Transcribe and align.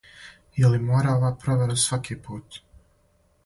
Је 0.61 0.71
ли 0.75 0.79
мора 0.85 1.11
ова 1.19 1.31
провера 1.45 1.77
сваки 1.85 2.21
пут? 2.27 2.61